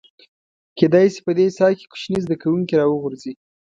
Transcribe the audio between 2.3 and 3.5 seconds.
کوونکي راوغورځي.